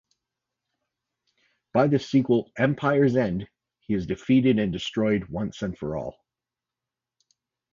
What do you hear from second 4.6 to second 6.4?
destroyed once and for all.